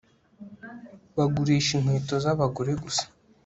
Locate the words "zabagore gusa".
2.23-3.05